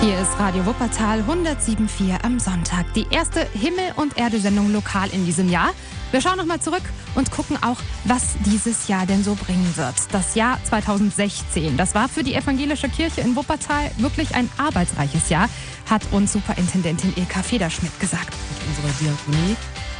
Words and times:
Radio 0.00 0.64
Wuppertal 0.64 1.22
107.4 1.22 2.24
am 2.24 2.38
Sonntag. 2.38 2.86
Die 2.94 3.06
erste 3.10 3.44
Himmel- 3.52 3.92
und 3.96 4.16
Erde-Sendung 4.16 4.72
lokal 4.72 5.08
in 5.10 5.26
diesem 5.26 5.48
Jahr. 5.50 5.70
Wir 6.12 6.20
schauen 6.20 6.36
nochmal 6.36 6.60
zurück 6.60 6.84
und 7.16 7.32
gucken 7.32 7.56
auch, 7.62 7.76
was 8.04 8.36
dieses 8.46 8.86
Jahr 8.86 9.06
denn 9.06 9.24
so 9.24 9.34
bringen 9.34 9.76
wird. 9.76 9.94
Das 10.12 10.36
Jahr 10.36 10.58
2016, 10.62 11.76
das 11.76 11.96
war 11.96 12.08
für 12.08 12.22
die 12.22 12.34
evangelische 12.34 12.88
Kirche 12.88 13.22
in 13.22 13.34
Wuppertal 13.34 13.90
wirklich 13.98 14.34
ein 14.36 14.48
arbeitsreiches 14.56 15.28
Jahr, 15.28 15.48
hat 15.90 16.02
uns 16.12 16.32
Superintendentin 16.32 17.12
Ilka 17.16 17.42
Federschmidt 17.42 17.98
gesagt. 17.98 18.32
Mit 18.50 18.68
unserer 18.68 19.00
Diakonie 19.00 19.56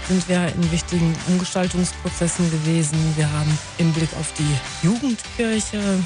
sind 0.08 0.28
wir 0.28 0.46
in 0.54 0.72
wichtigen 0.72 1.14
Umgestaltungsprozessen 1.26 2.50
gewesen. 2.50 2.98
Wir 3.16 3.30
haben 3.30 3.58
im 3.78 3.92
Blick 3.92 4.10
auf 4.18 4.32
die 4.38 4.86
Jugendkirche 4.86 5.98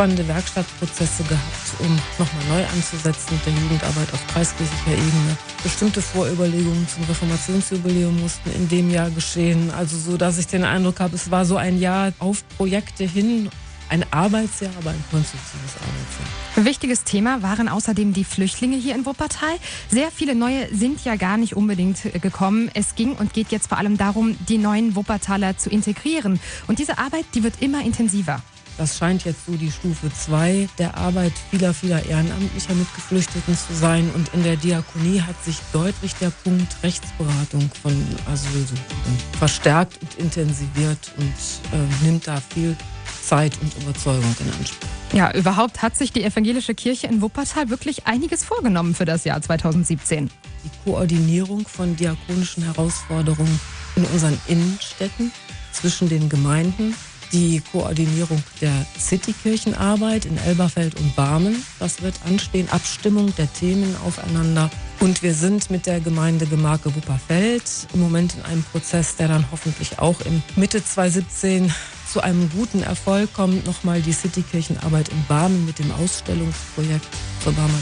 spannende 0.00 0.26
Werkstattprozesse 0.28 1.24
gehabt, 1.24 1.74
um 1.80 1.94
nochmal 2.18 2.44
neu 2.48 2.66
anzusetzen 2.68 3.34
mit 3.34 3.44
der 3.44 3.52
Jugendarbeit 3.52 4.10
auf 4.14 4.26
kreiskirchlicher 4.28 4.92
Ebene. 4.92 5.36
Bestimmte 5.62 6.00
Vorüberlegungen 6.00 6.88
zum 6.88 7.04
Reformationsjubiläum 7.04 8.18
mussten 8.18 8.50
in 8.52 8.66
dem 8.66 8.90
Jahr 8.90 9.10
geschehen. 9.10 9.70
Also 9.70 9.98
so, 9.98 10.16
dass 10.16 10.38
ich 10.38 10.46
den 10.46 10.64
Eindruck 10.64 11.00
habe, 11.00 11.16
es 11.16 11.30
war 11.30 11.44
so 11.44 11.58
ein 11.58 11.78
Jahr 11.78 12.14
auf 12.18 12.42
Projekte 12.56 13.04
hin, 13.04 13.50
ein 13.90 14.10
Arbeitsjahr, 14.10 14.70
aber 14.78 14.88
ein 14.88 15.04
konstruktives 15.10 15.74
Arbeitsjahr. 15.76 16.64
Wichtiges 16.64 17.04
Thema 17.04 17.42
waren 17.42 17.68
außerdem 17.68 18.14
die 18.14 18.24
Flüchtlinge 18.24 18.78
hier 18.78 18.94
in 18.94 19.04
Wuppertal. 19.04 19.52
Sehr 19.90 20.10
viele 20.10 20.34
neue 20.34 20.74
sind 20.74 21.04
ja 21.04 21.16
gar 21.16 21.36
nicht 21.36 21.56
unbedingt 21.56 22.00
gekommen. 22.22 22.70
Es 22.72 22.94
ging 22.94 23.12
und 23.12 23.34
geht 23.34 23.48
jetzt 23.50 23.68
vor 23.68 23.76
allem 23.76 23.98
darum, 23.98 24.38
die 24.48 24.56
neuen 24.56 24.96
Wuppertaler 24.96 25.58
zu 25.58 25.68
integrieren. 25.68 26.40
Und 26.68 26.78
diese 26.78 26.96
Arbeit, 26.96 27.26
die 27.34 27.42
wird 27.42 27.60
immer 27.60 27.84
intensiver. 27.84 28.40
Das 28.80 28.96
scheint 28.96 29.26
jetzt 29.26 29.44
so 29.44 29.52
die 29.52 29.70
Stufe 29.70 30.10
2 30.10 30.66
der 30.78 30.96
Arbeit 30.96 31.34
vieler, 31.50 31.74
vieler 31.74 32.02
Ehrenamtlicher 32.02 32.74
mit 32.74 32.86
Geflüchteten 32.94 33.54
zu 33.54 33.74
sein. 33.74 34.10
Und 34.14 34.32
in 34.32 34.42
der 34.42 34.56
Diakonie 34.56 35.20
hat 35.20 35.36
sich 35.44 35.58
deutlich 35.74 36.14
der 36.14 36.30
Punkt 36.30 36.74
Rechtsberatung 36.82 37.70
von 37.82 37.92
Asylsuchenden 38.32 39.18
verstärkt 39.38 39.98
und 40.00 40.14
intensiviert 40.14 41.12
und 41.18 41.34
äh, 41.78 42.06
nimmt 42.06 42.26
da 42.26 42.40
viel 42.40 42.74
Zeit 43.22 43.52
und 43.60 43.70
Überzeugung 43.82 44.34
in 44.40 44.50
Anspruch. 44.50 44.88
Ja, 45.12 45.30
überhaupt 45.34 45.82
hat 45.82 45.94
sich 45.94 46.10
die 46.10 46.24
evangelische 46.24 46.74
Kirche 46.74 47.06
in 47.06 47.20
Wuppertal 47.20 47.68
wirklich 47.68 48.06
einiges 48.06 48.44
vorgenommen 48.44 48.94
für 48.94 49.04
das 49.04 49.24
Jahr 49.24 49.42
2017. 49.42 50.30
Die 50.64 50.90
Koordinierung 50.90 51.68
von 51.68 51.96
diakonischen 51.96 52.62
Herausforderungen 52.62 53.60
in 53.96 54.06
unseren 54.06 54.40
Innenstädten 54.48 55.32
zwischen 55.70 56.08
den 56.08 56.30
Gemeinden 56.30 56.94
die 57.32 57.62
Koordinierung 57.72 58.42
der 58.60 58.86
Citykirchenarbeit 58.98 60.24
in 60.24 60.36
Elberfeld 60.38 60.98
und 60.98 61.14
Barmen. 61.16 61.64
Das 61.78 62.02
wird 62.02 62.14
anstehen. 62.26 62.68
Abstimmung 62.70 63.34
der 63.36 63.52
Themen 63.52 63.96
aufeinander. 64.04 64.70
Und 65.00 65.22
wir 65.22 65.34
sind 65.34 65.70
mit 65.70 65.86
der 65.86 66.00
Gemeinde 66.00 66.46
Gemarke 66.46 66.94
Wupperfeld 66.94 67.62
im 67.94 68.00
Moment 68.00 68.34
in 68.34 68.42
einem 68.42 68.62
Prozess, 68.64 69.16
der 69.16 69.28
dann 69.28 69.44
hoffentlich 69.50 69.98
auch 69.98 70.20
im 70.22 70.42
Mitte 70.56 70.84
2017 70.84 71.72
zu 72.10 72.22
einem 72.22 72.50
guten 72.50 72.82
Erfolg 72.82 73.32
kommt, 73.32 73.66
nochmal 73.66 74.02
die 74.02 74.12
Citykirchenarbeit 74.12 75.10
in 75.10 75.24
Barmen 75.28 75.64
mit 75.64 75.78
dem 75.78 75.90
Ausstellungsprojekt 75.92 77.06
zur 77.42 77.52
Barmer 77.52 77.78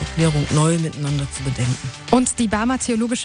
Erklärung 0.00 0.46
neu 0.54 0.78
miteinander 0.78 1.26
zu 1.30 1.42
bedenken. 1.42 1.90
Und 2.10 2.38
die 2.38 2.48
Barmer 2.48 2.78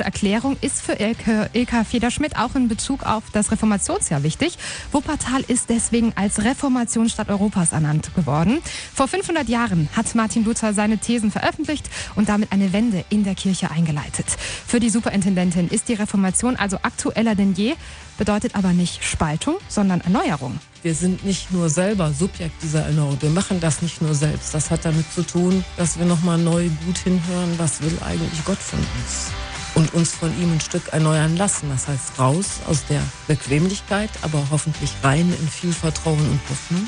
Erklärung 0.03 0.58
ist 0.61 0.81
für 0.81 0.94
Ilke, 0.94 1.50
Ilka 1.53 1.83
Federschmidt 1.83 2.38
auch 2.38 2.56
in 2.56 2.67
Bezug 2.67 3.03
auf 3.03 3.23
das 3.31 3.52
Reformationsjahr 3.52 4.23
wichtig. 4.23 4.58
Wuppertal 4.91 5.41
ist 5.47 5.69
deswegen 5.69 6.14
als 6.16 6.44
Reformationsstadt 6.44 7.30
Europas 7.30 7.72
ernannt 7.72 8.13
geworden. 8.16 8.59
Vor 8.94 9.08
500 9.08 9.47
Jahren 9.47 9.88
hat 9.95 10.13
Martin 10.16 10.44
Luther 10.44 10.74
seine 10.74 10.97
Thesen 10.97 11.31
veröffentlicht 11.31 11.90
und 12.16 12.28
damit 12.28 12.51
eine 12.51 12.74
Wende 12.74 13.06
in 13.09 13.24
der 13.24 13.35
Kirche 13.35 13.72
eingeleitet. 13.72 14.25
Für 14.69 14.80
die 14.80 14.91
Superintendentin 14.91 15.68
ist 15.68 15.90
die 15.90 15.96
Reformation 15.96 16.56
also 16.56 16.78
aktueller 16.84 17.34
denn 17.34 17.53
je, 17.56 17.74
bedeutet 18.19 18.53
aber 18.53 18.72
nicht 18.72 19.03
Spaltung, 19.03 19.56
sondern 19.68 20.00
Erneuerung. 20.02 20.59
Wir 20.84 20.94
sind 20.94 21.25
nicht 21.25 21.52
nur 21.52 21.72
selber 21.72 22.13
Subjekt 22.13 22.62
dieser 22.62 22.81
Erinnerung. 22.81 23.18
Wir 23.19 23.31
machen 23.31 23.59
das 23.59 23.81
nicht 23.81 24.00
nur 24.00 24.13
selbst. 24.13 24.53
Das 24.53 24.69
hat 24.69 24.85
damit 24.85 25.12
zu 25.12 25.24
tun, 25.24 25.66
dass 25.75 25.97
wir 25.97 26.06
nochmal 26.06 26.38
neu 26.38 26.69
gut 26.85 27.00
hinhören, 27.00 27.57
was 27.57 27.81
will 27.81 27.97
eigentlich 28.06 28.46
Gott 28.46 28.59
von 28.59 28.78
uns. 28.78 29.31
Und 29.74 29.91
uns 29.96 30.12
von 30.12 30.30
ihm 30.40 30.53
ein 30.53 30.62
Stück 30.62 30.88
erneuern 30.94 31.36
lassen. 31.36 31.68
Das 31.72 31.88
heißt 31.88 32.19
raus 32.19 32.59
aus 32.68 32.86
der 32.86 33.01
Bequemlichkeit, 33.28 34.12
aber 34.22 34.40
hoffentlich 34.51 34.94
rein 35.01 35.34
in 35.41 35.47
viel 35.47 35.74
Vertrauen 35.74 36.19
und 36.19 36.40
Hoffnung. 36.47 36.88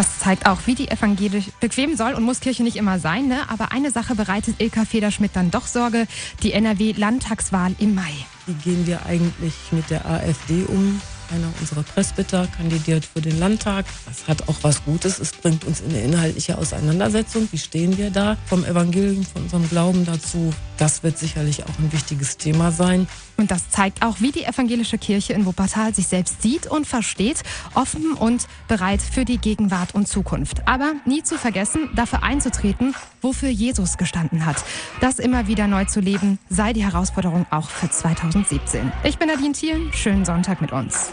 Das 0.00 0.18
zeigt 0.18 0.46
auch, 0.46 0.60
wie 0.64 0.74
die 0.74 0.90
evangelisch 0.90 1.50
bequem 1.60 1.94
soll 1.94 2.14
und 2.14 2.22
muss 2.22 2.40
Kirche 2.40 2.62
nicht 2.62 2.76
immer 2.76 2.98
sein. 2.98 3.28
Ne? 3.28 3.36
Aber 3.50 3.70
eine 3.70 3.90
Sache 3.90 4.14
bereitet 4.14 4.54
Ilka 4.58 4.86
Federschmidt 4.86 5.32
dann 5.34 5.50
doch 5.50 5.66
Sorge, 5.66 6.06
die 6.42 6.54
NRW-Landtagswahl 6.54 7.74
im 7.78 7.94
Mai. 7.94 8.10
Wie 8.46 8.54
gehen 8.54 8.86
wir 8.86 9.04
eigentlich 9.04 9.52
mit 9.72 9.90
der 9.90 10.06
AfD 10.06 10.64
um? 10.64 11.02
einer 11.30 11.52
unserer 11.60 11.82
Presbyter 11.82 12.48
kandidiert 12.56 13.04
für 13.04 13.20
den 13.20 13.38
Landtag. 13.38 13.84
Das 14.06 14.26
hat 14.26 14.48
auch 14.48 14.56
was 14.62 14.82
Gutes. 14.84 15.18
Es 15.18 15.32
bringt 15.32 15.64
uns 15.64 15.80
in 15.80 15.90
eine 15.90 16.00
inhaltliche 16.00 16.58
Auseinandersetzung. 16.58 17.46
Wie 17.52 17.58
stehen 17.58 17.96
wir 17.98 18.10
da 18.10 18.36
vom 18.46 18.64
Evangelium, 18.64 19.24
von 19.24 19.42
unserem 19.42 19.68
Glauben 19.68 20.04
dazu? 20.06 20.52
Das 20.80 21.02
wird 21.02 21.18
sicherlich 21.18 21.62
auch 21.64 21.78
ein 21.78 21.92
wichtiges 21.92 22.38
Thema 22.38 22.72
sein. 22.72 23.06
Und 23.36 23.50
das 23.50 23.68
zeigt 23.68 24.02
auch, 24.02 24.16
wie 24.20 24.32
die 24.32 24.44
evangelische 24.44 24.96
Kirche 24.96 25.34
in 25.34 25.44
Wuppertal 25.44 25.94
sich 25.94 26.06
selbst 26.06 26.40
sieht 26.40 26.66
und 26.66 26.86
versteht, 26.86 27.42
offen 27.74 28.14
und 28.14 28.46
bereit 28.66 29.02
für 29.02 29.26
die 29.26 29.36
Gegenwart 29.36 29.94
und 29.94 30.08
Zukunft. 30.08 30.66
Aber 30.66 30.94
nie 31.04 31.22
zu 31.22 31.36
vergessen, 31.36 31.90
dafür 31.94 32.22
einzutreten, 32.22 32.94
wofür 33.20 33.50
Jesus 33.50 33.98
gestanden 33.98 34.46
hat. 34.46 34.64
Das 35.02 35.18
immer 35.18 35.46
wieder 35.46 35.66
neu 35.66 35.84
zu 35.84 36.00
leben, 36.00 36.38
sei 36.48 36.72
die 36.72 36.82
Herausforderung 36.82 37.44
auch 37.50 37.68
für 37.68 37.90
2017. 37.90 38.90
Ich 39.04 39.18
bin 39.18 39.28
Nadine 39.28 39.52
Thielen, 39.52 39.92
schönen 39.92 40.24
Sonntag 40.24 40.62
mit 40.62 40.72
uns. 40.72 41.10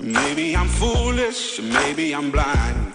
Maybe 0.00 0.58
I'm 0.58 0.68
foolish, 0.68 1.62
maybe 1.62 2.12
I'm 2.12 2.32
blind. 2.32 2.91